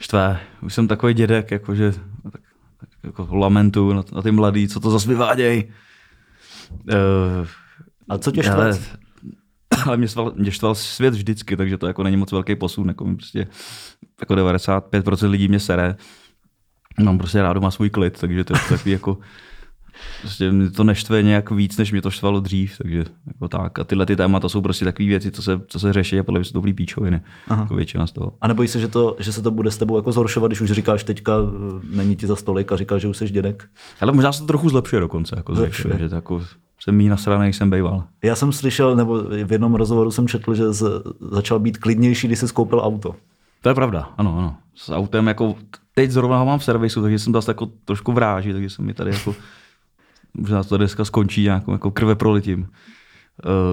Štve. 0.00 0.40
Už 0.62 0.74
jsem 0.74 0.88
takový 0.88 1.14
dědek, 1.14 1.50
jakože 1.50 1.92
tak, 2.22 2.42
tak 2.80 2.88
jako 3.04 3.28
lamentu 3.36 3.92
na, 3.92 4.02
na 4.12 4.22
ty 4.22 4.30
mladý, 4.30 4.68
co 4.68 4.80
to 4.80 4.90
zase 4.90 5.08
vyvádějí. 5.08 5.64
Uh, 6.70 7.46
a 8.08 8.18
co 8.18 8.30
tě 8.30 8.42
štve? 8.42 8.54
Ale, 8.54 8.78
ale 9.86 9.96
mě, 9.96 10.08
štval, 10.08 10.32
mě 10.36 10.50
štval 10.50 10.74
svět 10.74 11.14
vždycky, 11.14 11.56
takže 11.56 11.78
to 11.78 11.86
jako 11.86 12.02
není 12.02 12.16
moc 12.16 12.32
velký 12.32 12.56
posun. 12.56 12.88
Jako 12.88 13.04
prostě 13.14 13.46
jako 14.20 14.34
95% 14.34 15.30
lidí 15.30 15.48
mě 15.48 15.60
sere. 15.60 15.96
Mám 17.00 17.18
prostě 17.18 17.42
rád 17.42 17.52
doma 17.52 17.70
svůj 17.70 17.90
klid, 17.90 18.18
takže 18.20 18.44
to 18.44 18.56
je 18.56 18.60
takový 18.68 18.90
jako 18.90 19.18
Prostě 20.20 20.52
mě 20.52 20.70
to 20.70 20.84
neštve 20.84 21.22
nějak 21.22 21.50
víc, 21.50 21.76
než 21.76 21.92
mě 21.92 22.02
to 22.02 22.10
štvalo 22.10 22.40
dřív, 22.40 22.78
takže 22.78 23.04
jako 23.26 23.48
tak. 23.48 23.78
A 23.78 23.84
tyhle 23.84 24.06
ty 24.06 24.16
témata 24.16 24.48
jsou 24.48 24.60
prostě 24.60 24.84
takové 24.84 25.06
věci, 25.06 25.30
co 25.30 25.42
se, 25.42 25.60
co 25.66 25.80
se 25.80 25.92
řeší 25.92 26.18
a 26.18 26.22
podle 26.22 26.40
mě 26.40 26.44
jsou 26.44 26.54
dobrý 26.54 26.72
píčoviny, 26.72 27.20
Aha. 27.48 27.62
jako 27.62 27.74
většina 27.74 28.06
z 28.06 28.12
toho. 28.12 28.32
A 28.40 28.48
nebojí 28.48 28.68
se, 28.68 28.80
že, 28.80 28.88
to, 28.88 29.16
že 29.18 29.32
se 29.32 29.42
to 29.42 29.50
bude 29.50 29.70
s 29.70 29.76
tebou 29.76 29.96
jako 29.96 30.12
zhoršovat, 30.12 30.48
když 30.48 30.60
už 30.60 30.70
říkáš 30.70 31.04
teďka 31.04 31.32
eh, 31.32 31.96
není 31.96 32.16
ti 32.16 32.26
za 32.26 32.36
stolik 32.36 32.72
a 32.72 32.76
říkáš, 32.76 33.02
že 33.02 33.08
už 33.08 33.16
jsi 33.16 33.28
dědek? 33.28 33.68
Ale 34.00 34.12
možná 34.12 34.32
se 34.32 34.40
to 34.40 34.46
trochu 34.46 34.68
zlepšuje 34.68 35.00
dokonce, 35.00 35.34
jako 35.36 35.54
zlepšuje. 35.54 35.82
Zvětšuje, 35.82 36.04
že 36.04 36.08
to 36.08 36.14
jako 36.14 36.42
jsem 36.80 36.96
méně 36.96 37.10
nasraný, 37.10 37.46
než 37.46 37.56
jsem 37.56 37.70
býval. 37.70 38.04
Já 38.22 38.34
jsem 38.34 38.52
slyšel, 38.52 38.96
nebo 38.96 39.22
v 39.22 39.52
jednom 39.52 39.74
rozhovoru 39.74 40.10
jsem 40.10 40.28
četl, 40.28 40.54
že 40.54 40.72
z, 40.72 41.02
začal 41.30 41.58
být 41.58 41.78
klidnější, 41.78 42.26
když 42.26 42.38
jsi 42.38 42.46
koupil 42.46 42.80
auto. 42.84 43.14
To 43.62 43.68
je 43.68 43.74
pravda, 43.74 44.08
ano, 44.18 44.38
ano. 44.38 44.56
S 44.74 44.92
autem 44.92 45.26
jako, 45.26 45.54
teď 45.94 46.10
zrovna 46.10 46.38
ho 46.38 46.46
mám 46.46 46.58
v 46.58 46.64
servisu, 46.64 47.02
takže 47.02 47.18
jsem 47.18 47.32
zase 47.32 47.50
jako 47.50 47.68
trošku 47.84 48.12
vráží, 48.12 48.52
takže 48.52 48.70
jsem 48.70 48.84
mi 48.84 48.94
tady 48.94 49.10
jako, 49.10 49.34
možná 50.38 50.64
to 50.64 50.76
dneska 50.76 51.04
skončí 51.04 51.42
nějakou 51.42 51.72
jako 51.72 51.90
krve 51.90 52.14
prolitím. 52.14 52.68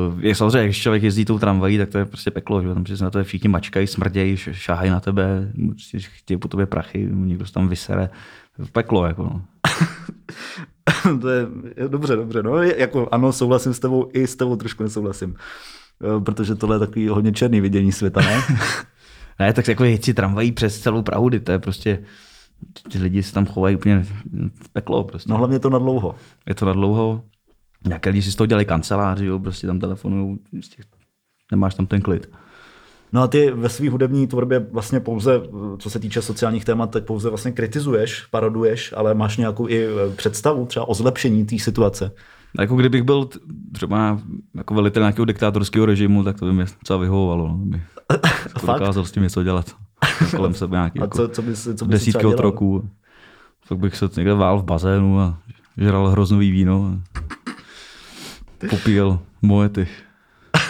Uh, 0.08 0.24
je 0.24 0.36
samozřejmě, 0.36 0.63
když 0.63 0.82
člověk 0.82 1.03
jezdí 1.03 1.25
tou 1.25 1.39
tramvají, 1.39 1.77
tak 1.77 1.89
to 1.89 1.98
je 1.98 2.05
prostě 2.05 2.32
peklo, 2.32 2.62
že 2.62 2.74
tam 2.74 2.86
se 2.86 3.03
na 3.03 3.10
to 3.10 3.24
všichni 3.24 3.50
mačkají, 3.50 3.88
smrdějí, 3.88 4.38
šáhají 4.38 4.91
na 4.91 5.00
tebe, 5.00 5.51
chtějí 6.00 6.38
po 6.38 6.48
tobě 6.48 6.65
prachy, 6.65 7.10
někdo 7.12 7.46
se 7.46 7.53
tam 7.53 7.67
vysere. 7.67 8.10
Peklo, 8.72 9.05
jako 9.05 9.24
no. 9.24 9.41
to 11.22 11.29
je, 11.29 11.48
dobře, 11.88 12.15
dobře, 12.15 12.43
no, 12.43 12.63
jako 12.63 13.08
ano, 13.12 13.34
souhlasím 13.34 13.74
s 13.74 13.79
tebou, 13.79 14.10
i 14.13 14.27
s 14.27 14.36
tebou 14.36 14.55
trošku 14.55 14.84
nesouhlasím. 14.84 15.36
Eh, 16.03 16.22
protože 16.22 16.55
tohle 16.55 16.75
je 16.75 16.79
takový 16.79 17.08
hodně 17.08 17.32
černý 17.32 17.62
vidění 17.62 17.91
světa, 17.91 18.22
ne? 18.22 18.41
ne, 19.39 19.53
tak 19.53 19.67
jako 19.67 19.84
jeďci 19.84 20.13
tramvají 20.13 20.51
přes 20.51 20.79
celou 20.79 21.01
Prahu, 21.01 21.29
to 21.29 21.51
je 21.51 21.60
prostě, 21.60 22.03
ti 22.89 22.98
lidi 22.98 23.24
se 23.24 23.34
tam 23.34 23.46
chovají 23.46 23.75
úplně 23.75 24.05
v 24.63 24.70
peklo. 24.74 25.03
Prostě. 25.03 25.32
No 25.32 25.38
hlavně 25.38 25.60
to 25.60 25.70
na 25.70 25.79
dlouho. 25.79 26.15
Je 26.48 26.55
to 26.55 26.65
na 26.65 26.74
dlouho. 26.74 27.24
Nějaké 27.88 28.10
lidi 28.10 28.22
si 28.22 28.32
z 28.32 28.36
toho 28.36 28.48
dělají 28.48 28.65
kanceláři, 28.67 29.25
jo, 29.25 29.39
prostě 29.39 29.67
tam 29.67 29.79
telefonují, 29.79 30.39
prostě 30.51 30.84
nemáš 31.51 31.75
tam 31.75 31.86
ten 31.86 32.01
klid. 32.01 32.29
No 33.13 33.22
a 33.22 33.27
ty 33.27 33.51
ve 33.51 33.70
své 33.70 33.89
hudební 33.89 34.27
tvorbě 34.27 34.60
vlastně 34.60 35.00
pouze, 35.00 35.41
co 35.77 35.89
se 35.89 36.00
týče 36.00 36.22
sociálních 36.22 36.65
témat, 36.65 36.91
tak 36.91 37.05
pouze 37.05 37.29
vlastně 37.29 37.51
kritizuješ, 37.51 38.25
paroduješ, 38.25 38.93
ale 38.98 39.13
máš 39.13 39.38
nějakou 39.38 39.70
i 39.70 39.86
eh, 39.86 40.15
představu 40.15 40.65
třeba 40.65 40.88
o 40.88 40.93
zlepšení 40.93 41.46
té 41.46 41.60
situace. 41.60 42.12
Jako 42.60 42.75
kdybych 42.75 43.03
byl 43.03 43.29
třeba 43.72 44.20
jako 44.55 44.74
velitel 44.74 45.01
nějakého 45.01 45.25
diktátorského 45.25 45.86
režimu, 45.86 46.24
tak 46.24 46.39
to 46.39 46.46
by 46.46 46.53
mi 46.53 46.65
docela 46.79 47.00
vyhovovalo. 47.00 47.48
No, 47.48 47.58
by 47.58 47.82
dokázal 48.67 49.05
s 49.05 49.12
tím 49.12 49.24
něco 49.24 49.43
dělat. 49.43 49.75
Kolem 50.36 50.53
sebe 50.53 50.77
nějaký, 50.77 51.00
a 51.00 51.07
co, 51.07 51.22
jako 51.22 51.33
co 51.33 51.41
bys, 51.41 51.63
co 51.75 51.86
bys 51.86 52.00
desítky 52.00 52.25
otroků. 52.25 52.89
Tak 53.69 53.77
bych 53.77 53.95
se 53.95 54.10
někde 54.17 54.33
vál 54.33 54.60
v 54.60 54.63
bazénu 54.63 55.19
a 55.19 55.38
žral 55.77 56.07
hroznový 56.07 56.51
víno. 56.51 57.00
A 57.15 57.19
popíjel 58.69 59.19
moety. 59.41 59.88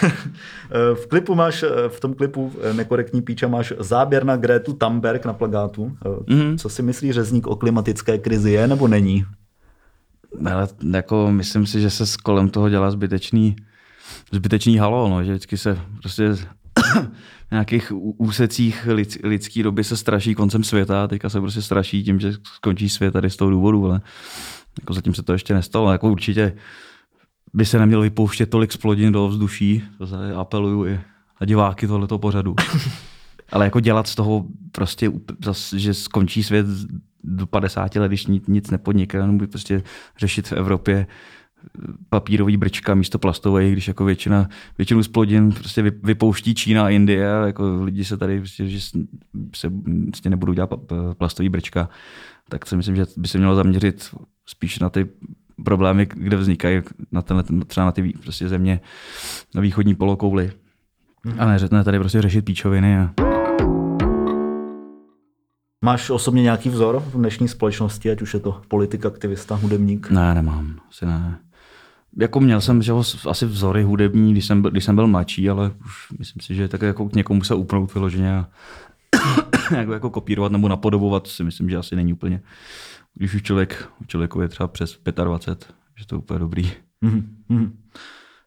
v 0.94 1.06
klipu 1.06 1.34
máš, 1.34 1.64
v 1.88 2.00
tom 2.00 2.14
klipu 2.14 2.52
eh, 2.62 2.74
Nekorektní 2.74 3.22
píča 3.22 3.48
máš 3.48 3.72
záběr 3.78 4.24
na 4.24 4.36
Grétu 4.36 4.72
Tamberg 4.72 5.24
na 5.24 5.32
plagátu. 5.32 5.96
Mm-hmm. 6.04 6.58
Co 6.58 6.68
si 6.68 6.82
myslí 6.82 7.12
řezník 7.12 7.46
o 7.46 7.56
klimatické 7.56 8.18
krizi 8.18 8.50
je 8.52 8.68
nebo 8.68 8.88
není? 8.88 9.24
Ale 10.46 10.68
jako 10.92 11.32
myslím 11.32 11.66
si, 11.66 11.80
že 11.80 11.90
se 11.90 12.04
kolem 12.22 12.48
toho 12.48 12.68
dělá 12.68 12.90
zbytečný, 12.90 13.56
zbytečný 14.32 14.78
halo, 14.78 15.08
no, 15.08 15.24
že 15.24 15.32
vždycky 15.32 15.56
se 15.56 15.78
prostě 16.00 16.36
nějakých 17.50 17.92
úsecích 18.18 18.86
lid, 18.90 19.18
lidský 19.22 19.62
doby 19.62 19.84
se 19.84 19.96
straší 19.96 20.34
koncem 20.34 20.64
světa, 20.64 21.08
teďka 21.08 21.30
se 21.30 21.40
prostě 21.40 21.62
straší 21.62 22.04
tím, 22.04 22.20
že 22.20 22.32
skončí 22.54 22.88
svět 22.88 23.10
tady 23.10 23.30
z 23.30 23.36
toho 23.36 23.50
důvodu, 23.50 23.86
ale 23.86 24.00
jako 24.80 24.92
zatím 24.94 25.14
se 25.14 25.22
to 25.22 25.32
ještě 25.32 25.54
nestalo. 25.54 25.92
Jako 25.92 26.10
určitě 26.10 26.56
by 27.54 27.64
se 27.64 27.78
neměl 27.78 28.00
vypouštět 28.00 28.50
tolik 28.50 28.72
splodin 28.72 29.12
do 29.12 29.28
vzduší, 29.28 29.82
to 29.98 30.08
apeluju 30.36 30.86
i 30.86 31.00
na 31.40 31.46
diváky 31.46 31.86
tohoto 31.86 32.18
pořadu. 32.18 32.54
Ale 33.52 33.64
jako 33.64 33.80
dělat 33.80 34.06
z 34.06 34.14
toho 34.14 34.46
prostě, 34.72 35.12
že 35.76 35.94
skončí 35.94 36.42
svět 36.42 36.66
do 37.24 37.46
50 37.46 37.94
let, 37.94 38.08
když 38.08 38.26
nic 38.26 38.70
nepodniká, 38.70 39.26
by 39.26 39.46
prostě 39.46 39.82
řešit 40.18 40.48
v 40.48 40.52
Evropě 40.52 41.06
papírový 42.08 42.56
brčka 42.56 42.94
místo 42.94 43.18
plastové, 43.18 43.70
když 43.70 43.88
jako 43.88 44.04
většina, 44.04 44.48
většinu 44.78 45.02
splodin 45.02 45.52
prostě 45.52 45.82
vypouští 45.82 46.54
Čína 46.54 46.84
a 46.84 46.88
Indie 46.88 47.34
a 47.34 47.46
jako 47.46 47.82
lidi 47.82 48.04
se 48.04 48.16
tady 48.16 48.38
prostě, 48.38 48.68
že 48.68 48.80
se 49.54 49.70
prostě 50.06 50.30
nebudou 50.30 50.52
dělat 50.52 50.70
plastový 51.18 51.48
brčka, 51.48 51.88
tak 52.48 52.66
si 52.66 52.76
myslím, 52.76 52.96
že 52.96 53.04
by 53.16 53.28
se 53.28 53.38
mělo 53.38 53.54
zaměřit 53.54 54.14
spíš 54.46 54.78
na 54.78 54.90
ty 54.90 55.06
problémy, 55.64 56.06
kde 56.14 56.36
vznikají 56.36 56.82
na 57.12 57.22
tenhle, 57.22 57.44
třeba 57.66 57.86
na 57.86 57.92
ty 57.92 58.12
prostě 58.22 58.48
země 58.48 58.80
na 59.54 59.60
východní 59.60 59.94
polokouli. 59.94 60.52
Mm-hmm. 61.26 61.34
A 61.38 61.46
ne, 61.46 61.58
ne 61.70 61.84
tady 61.84 61.98
prostě 61.98 62.22
řešit 62.22 62.44
píčoviny. 62.44 62.98
A... 62.98 63.10
Máš 65.84 66.10
osobně 66.10 66.42
nějaký 66.42 66.68
vzor 66.68 67.00
v 67.00 67.12
dnešní 67.12 67.48
společnosti, 67.48 68.10
ať 68.10 68.22
už 68.22 68.34
je 68.34 68.40
to 68.40 68.62
politik, 68.68 69.06
aktivista, 69.06 69.54
hudebník? 69.54 70.10
Ne, 70.10 70.34
nemám. 70.34 70.76
Asi 70.88 71.06
ne. 71.06 71.38
Jako 72.20 72.40
měl 72.40 72.60
jsem 72.60 72.82
že 72.82 72.92
asi 73.28 73.46
vzory 73.46 73.82
hudební, 73.82 74.32
když 74.32 74.46
jsem, 74.46 74.62
byl, 74.62 74.70
když 74.70 74.84
jsem 74.84 74.94
byl 74.94 75.06
mladší, 75.06 75.50
ale 75.50 75.70
už 75.84 76.18
myslím 76.18 76.40
si, 76.40 76.54
že 76.54 76.68
tak 76.68 76.82
jako 76.82 77.08
k 77.08 77.14
někomu 77.14 77.44
se 77.44 77.54
upnout 77.54 77.94
vyloženě 77.94 78.36
a 78.36 78.48
jako, 79.76 79.92
jako 79.92 80.10
kopírovat 80.10 80.52
nebo 80.52 80.68
napodobovat 80.68 81.26
si 81.26 81.44
myslím, 81.44 81.70
že 81.70 81.76
asi 81.76 81.96
není 81.96 82.12
úplně. 82.12 82.42
Když 83.14 83.34
už 83.34 83.42
člověk, 83.42 83.88
člověku 84.06 84.40
je 84.40 84.48
třeba 84.48 84.68
přes 84.68 84.98
25, 85.24 85.74
že 85.96 86.06
to 86.06 86.14
je 86.14 86.18
úplně 86.18 86.38
dobrý. 86.38 86.72
Mm-hmm. 87.02 87.70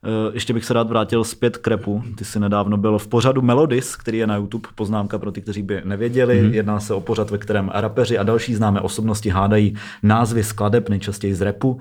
Eh, 0.03 0.31
ještě 0.33 0.53
bych 0.53 0.65
se 0.65 0.73
rád 0.73 0.89
vrátil 0.89 1.23
zpět 1.23 1.57
k 1.57 1.67
repu. 1.67 2.03
Ty 2.17 2.25
jsi 2.25 2.39
nedávno 2.39 2.77
byl 2.77 2.97
v 2.97 3.07
pořadu 3.07 3.41
Melodis, 3.41 3.95
který 3.95 4.17
je 4.17 4.27
na 4.27 4.35
YouTube, 4.35 4.69
poznámka 4.75 5.19
pro 5.19 5.31
ty, 5.31 5.41
kteří 5.41 5.61
by 5.61 5.81
nevěděli. 5.85 6.43
Mm-hmm. 6.43 6.53
Jedná 6.53 6.79
se 6.79 6.93
o 6.93 7.01
pořad, 7.01 7.29
ve 7.29 7.37
kterém 7.37 7.71
rapeři 7.73 8.17
a 8.17 8.23
další 8.23 8.55
známé 8.55 8.81
osobnosti 8.81 9.29
hádají 9.29 9.75
názvy 10.03 10.43
skladeb, 10.43 10.89
nejčastěji 10.89 11.35
z 11.35 11.41
repu. 11.41 11.79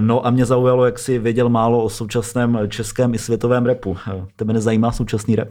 No 0.00 0.26
a 0.26 0.30
mě 0.30 0.44
zaujalo, 0.44 0.84
jak 0.84 0.98
jsi 0.98 1.18
věděl 1.18 1.48
málo 1.48 1.84
o 1.84 1.90
současném 1.90 2.58
českém 2.68 3.14
i 3.14 3.18
světovém 3.18 3.66
repu. 3.66 3.96
Eh, 4.08 4.26
tebe 4.36 4.52
nezajímá 4.52 4.92
současný 4.92 5.36
rap? 5.36 5.48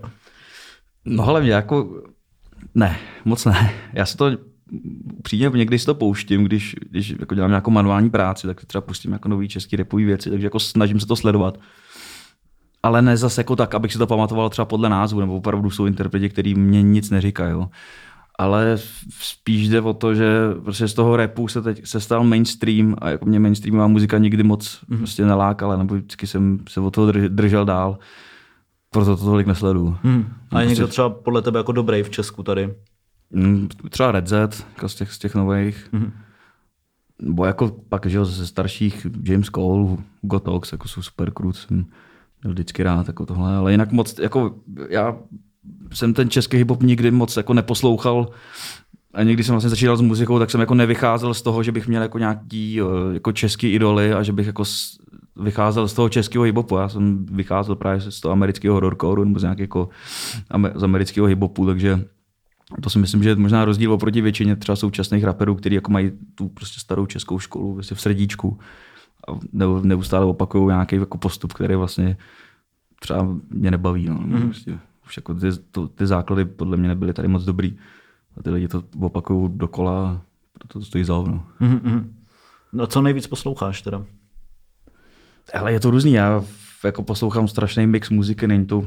No 1.06 1.28
ale 1.28 1.42
mě 1.42 1.52
jako... 1.52 2.02
Ne, 2.76 2.98
moc 3.26 3.46
ne. 3.46 3.74
Já 3.94 4.06
se 4.06 4.18
to 4.18 4.32
přijde, 5.22 5.50
někdy 5.50 5.80
si 5.80 5.86
to 5.86 5.96
pouštím, 5.96 6.44
když, 6.44 6.76
když 6.90 7.16
jako 7.20 7.36
dělám 7.36 7.50
nějakou 7.52 7.72
manuální 7.72 8.10
práci, 8.10 8.48
tak 8.48 8.66
třeba 8.66 8.82
pustím 8.82 9.12
jako 9.12 9.30
nový 9.30 9.48
český 9.48 9.76
repový 9.76 10.06
věci, 10.06 10.30
takže 10.30 10.46
jako 10.46 10.60
snažím 10.60 11.00
se 11.00 11.06
to 11.08 11.16
sledovat 11.16 11.58
ale 12.84 13.02
ne 13.02 13.18
zase 13.18 13.40
jako 13.42 13.56
tak, 13.56 13.76
abych 13.76 13.92
si 13.92 13.98
to 13.98 14.08
pamatoval 14.08 14.50
třeba 14.50 14.66
podle 14.66 14.90
názvu, 14.90 15.20
nebo 15.20 15.36
opravdu 15.36 15.70
jsou 15.70 15.86
interpreti, 15.86 16.30
který 16.30 16.56
mě 16.56 16.84
nic 16.84 17.10
neříkají. 17.10 17.66
Ale 18.40 18.78
spíš 19.20 19.70
jde 19.70 19.82
o 19.82 19.94
to, 19.94 20.16
že 20.16 20.50
prostě 20.64 20.88
z 20.88 20.94
toho 20.94 21.16
repu 21.16 21.48
se 21.48 21.62
teď 21.62 21.88
se 21.88 22.00
stal 22.00 22.24
mainstream 22.24 22.96
a 23.02 23.10
jako 23.10 23.26
mě 23.26 23.40
mainstreamová 23.40 23.88
muzika 23.88 24.18
nikdy 24.18 24.44
moc 24.44 24.80
mm. 24.88 24.98
prostě 24.98 25.26
nelákala, 25.26 25.78
nebo 25.78 25.96
vždycky 25.96 26.28
jsem 26.28 26.60
se 26.70 26.80
o 26.80 26.92
toho 26.92 27.12
držel 27.12 27.66
dál. 27.66 27.98
Proto 28.90 29.18
to 29.18 29.26
tolik 29.26 29.48
nesledu. 29.48 29.98
Mm. 30.04 30.14
A 30.14 30.16
je 30.16 30.26
prostě... 30.50 30.70
někdo 30.70 30.88
třeba 30.88 31.10
podle 31.10 31.42
tebe 31.42 31.60
jako 31.60 31.72
dobrý 31.72 32.04
v 32.04 32.10
Česku 32.10 32.44
tady? 32.44 32.74
Mm, 33.32 33.68
třeba 33.90 34.12
Red 34.12 34.28
Z, 34.28 34.66
jako 34.76 34.90
z 34.90 34.96
těch, 34.96 35.12
z 35.12 35.20
těch 35.20 35.36
nových. 35.36 35.88
Mm. 35.92 36.12
Bo 37.22 37.46
jako 37.46 37.78
pak, 37.90 38.06
že 38.06 38.26
ze 38.26 38.48
starších 38.48 39.08
James 39.24 39.48
Cole, 39.48 39.98
Gotox, 40.22 40.72
jako 40.72 40.88
jsou 40.88 41.02
super 41.02 41.32
krut 41.32 41.68
měl 42.44 42.54
vždycky 42.54 42.84
rád 42.84 43.08
jako 43.08 43.26
tohle, 43.26 43.56
ale 43.56 43.72
jinak 43.72 43.92
moc, 43.92 44.20
jako 44.20 44.56
já 44.90 45.18
jsem 45.94 46.14
ten 46.14 46.30
český 46.30 46.58
hip-hop 46.58 46.84
nikdy 46.84 47.12
moc 47.12 47.38
jako 47.38 47.54
neposlouchal, 47.54 48.30
a 49.14 49.24
někdy 49.24 49.44
jsem 49.44 49.54
vlastně 49.54 49.70
začínal 49.70 49.98
s 49.98 50.02
muzikou, 50.02 50.40
tak 50.40 50.52
jsem 50.52 50.60
jako 50.60 50.76
nevycházel 50.76 51.34
z 51.34 51.42
toho, 51.42 51.64
že 51.64 51.72
bych 51.72 51.88
měl 51.88 52.02
jako 52.02 52.18
nějaký 52.18 52.82
eh, 52.82 53.14
jako 53.14 53.32
český 53.32 53.74
idoly 53.74 54.14
a 54.14 54.24
že 54.24 54.34
bych 54.34 54.48
jako 54.48 54.64
vycházel 55.36 55.88
z 55.88 55.94
toho 55.94 56.10
českého 56.10 56.46
hip-hopu. 56.46 56.80
Já 56.80 56.90
jsem 56.90 57.26
vycházel 57.26 57.76
právě 57.76 58.02
z 58.12 58.20
toho 58.20 58.32
amerického 58.32 58.74
horrorcore 58.74 59.26
nebo 59.26 59.40
z 59.40 59.44
nějakého 59.44 59.64
jako 59.64 59.90
z 60.76 60.84
amerického 60.84 61.28
hip-hopu, 61.28 61.66
takže 61.66 62.06
to 62.82 62.90
si 62.90 63.00
myslím, 63.00 63.24
že 63.24 63.30
je 63.30 63.36
možná 63.36 63.66
rozdíl 63.66 63.94
oproti 63.94 64.22
většině 64.22 64.56
třeba 64.56 64.76
současných 64.76 65.24
raperů, 65.24 65.56
kteří 65.56 65.76
jako 65.76 65.92
mají 65.92 66.12
tu 66.36 66.50
prostě 66.50 66.80
starou 66.80 67.06
českou 67.06 67.40
školu 67.40 67.74
prostě 67.74 67.96
v 67.96 68.02
srdíčku 68.02 68.60
neustále 69.84 70.26
opakují 70.26 70.68
nějaký 70.68 70.96
jako 70.96 71.18
postup, 71.18 71.54
který 71.54 71.76
vlastně 71.76 72.18
třeba 73.00 73.28
mě 73.50 73.72
nebaví. 73.72 74.06
No. 74.10 74.16
Mm. 74.16 74.42
Prostě, 74.42 74.80
už 75.06 75.18
jako 75.18 75.34
ty, 75.34 75.48
to, 75.72 75.88
ty 75.88 76.08
základy 76.08 76.46
podle 76.46 76.78
mě 76.78 76.88
nebyly 76.88 77.14
tady 77.14 77.28
moc 77.28 77.44
dobrý. 77.44 77.78
A 78.38 78.44
ty 78.44 78.50
lidi 78.50 78.68
to 78.68 78.84
opakují 79.00 79.50
dokola 79.56 80.22
proto 80.64 80.80
to 80.80 80.86
stojí 80.86 81.04
za 81.04 81.14
hovno. 81.14 81.46
Mm-hmm. 81.62 82.04
No 82.74 82.88
co 82.88 83.02
nejvíc 83.02 83.28
posloucháš 83.28 83.82
teda? 83.82 84.06
Ale 85.54 85.74
je 85.74 85.80
to 85.80 85.92
různý. 85.92 86.14
Já 86.14 86.44
jako 86.84 87.04
poslouchám 87.04 87.48
strašný 87.48 87.88
mix 87.88 88.10
muziky, 88.10 88.48
není 88.48 88.66
to 88.66 88.86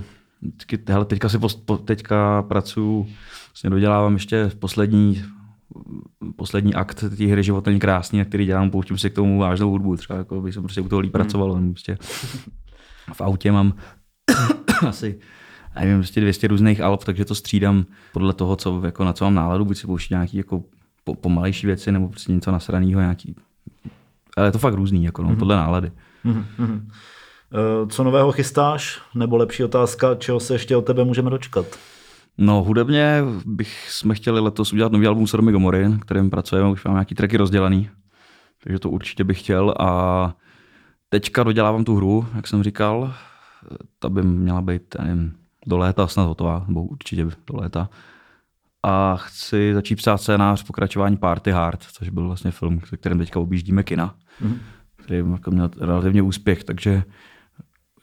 hele, 0.89 1.05
teďka, 1.05 1.29
si 1.29 1.39
po, 1.39 1.77
teďka 1.79 2.43
pracuju, 2.43 3.07
vlastně 3.53 3.71
dodělávám 3.71 4.15
ještě 4.15 4.51
poslední 4.59 5.25
poslední 6.37 6.75
akt 6.75 7.05
té 7.17 7.27
hry 7.27 7.43
Život 7.43 7.67
není 7.67 7.79
krásný, 7.79 8.19
na 8.19 8.25
který 8.25 8.47
dělám, 8.47 8.71
pouštím 8.71 8.99
si 8.99 9.11
k 9.11 9.15
tomu 9.15 9.39
vážnou 9.39 9.71
hudbu, 9.71 9.97
třeba 9.97 10.19
jako 10.19 10.41
bych 10.41 10.55
se 10.55 10.61
prostě 10.61 10.81
u 10.81 10.89
toho 10.89 11.01
líp 11.01 11.15
hmm. 11.15 11.23
pracoval, 11.23 11.53
hmm. 11.53 11.73
prostě 11.73 11.99
v 13.13 13.21
autě 13.21 13.53
mám 13.53 13.75
asi 14.87 15.19
nevím, 15.81 15.99
prostě 15.99 16.21
200 16.21 16.49
různých 16.49 16.81
alb, 16.81 17.05
takže 17.05 17.25
to 17.25 17.35
střídám 17.35 17.87
podle 18.13 18.33
toho, 18.33 18.57
co, 18.57 18.83
jako 18.85 19.05
na 19.05 19.13
co 19.13 19.25
mám 19.25 19.35
náladu, 19.35 19.65
buď 19.65 19.79
si 19.79 19.87
pouštím 19.87 20.15
nějaký 20.15 20.37
jako 20.37 20.65
po, 21.05 21.15
pomalejší 21.15 21.67
věci, 21.67 21.93
nebo 21.93 22.09
prostě 22.09 22.33
něco 22.33 22.53
nasraného, 22.53 23.01
nějaký 23.01 23.37
ale 24.37 24.47
je 24.47 24.53
to 24.53 24.59
fakt 24.59 24.75
různý, 24.75 25.05
jako 25.05 25.23
no, 25.23 25.29
mm-hmm. 25.29 25.39
podle 25.39 25.57
nálady. 25.57 25.93
Mm-hmm. 26.25 26.81
Co 27.89 28.05
nového 28.05 28.33
chystáš? 28.33 29.03
Nebo 29.15 29.37
lepší 29.37 29.65
otázka, 29.65 30.15
čeho 30.15 30.41
se 30.41 30.55
ještě 30.55 30.77
od 30.77 30.83
tebe 30.83 31.05
můžeme 31.05 31.31
dočkat? 31.31 31.67
No 32.39 32.63
hudebně 32.63 33.23
bych 33.47 33.91
jsme 33.91 34.15
chtěli 34.15 34.41
letos 34.41 34.73
udělat 34.73 34.93
nový 34.93 35.07
album 35.07 35.27
Sodomy 35.27 35.53
Gomory, 35.53 35.89
na 35.89 35.99
kterém 35.99 36.31
pracujeme, 36.31 36.71
už 36.71 36.85
mám 36.85 36.95
nějaký 36.95 37.15
tracky 37.15 37.37
rozdělaný, 37.37 37.91
takže 38.63 38.79
to 38.79 38.91
určitě 38.91 39.25
bych 39.25 39.41
chtěl 39.41 39.75
a 39.81 40.35
teďka 41.09 41.43
dodělávám 41.43 41.85
tu 41.85 41.97
hru, 41.97 42.27
jak 42.35 42.47
jsem 42.47 42.63
říkal, 42.63 43.15
ta 43.99 44.09
by 44.09 44.23
měla 44.23 44.63
být 44.63 44.83
nevím, 44.99 45.37
do 45.67 45.79
léta 45.79 46.07
snad 46.07 46.25
hotová, 46.25 46.65
nebo 46.69 46.83
určitě 46.85 47.25
do 47.25 47.57
léta. 47.57 47.89
A 48.83 49.17
chci 49.17 49.75
začít 49.75 49.97
psát 49.97 50.19
scénář 50.19 50.63
pokračování 50.63 51.17
Party 51.17 51.51
Hard, 51.51 51.83
což 51.83 52.09
byl 52.09 52.27
vlastně 52.27 52.51
film, 52.51 52.81
se 52.85 52.97
kterým 52.97 53.19
teďka 53.19 53.41
objíždíme 53.41 53.83
kina, 53.83 54.15
mm-hmm. 54.43 54.59
který 54.97 55.25
jako 55.33 55.51
měl 55.51 55.71
relativně 55.81 56.23
úspěch, 56.23 56.65
takže 56.65 57.03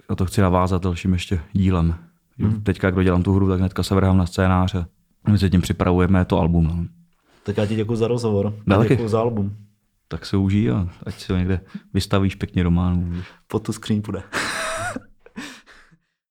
na 0.09 0.15
to 0.15 0.25
chci 0.25 0.41
navázat 0.41 0.83
dalším 0.83 1.13
ještě 1.13 1.39
dílem. 1.51 1.95
Hmm. 2.39 2.61
Teďka, 2.63 2.87
jak 2.87 2.95
dodělám 2.95 3.23
tu 3.23 3.33
hru, 3.33 3.49
tak 3.49 3.59
hnedka 3.59 3.83
se 3.83 3.95
vrhám 3.95 4.17
na 4.17 4.25
scénáře. 4.25 4.85
My 5.29 5.37
se 5.37 5.49
tím 5.49 5.61
připravujeme 5.61 6.25
to 6.25 6.39
album. 6.39 6.67
No. 6.67 6.85
Tak 7.43 7.57
já 7.57 7.65
ti 7.65 7.75
děkuji 7.75 7.95
za 7.95 8.07
rozhovor. 8.07 8.53
Děkuji 8.89 9.07
za 9.07 9.19
album. 9.19 9.55
Tak 10.07 10.25
se 10.25 10.37
užij 10.37 10.71
a 10.71 10.89
ať 11.05 11.19
si 11.19 11.33
ho 11.33 11.37
někde 11.39 11.61
vystavíš 11.93 12.35
pěkně 12.35 12.63
doma. 12.63 12.99
Po 13.47 13.59
tu 13.59 13.73
skříň 13.73 14.01
půjde. 14.01 14.23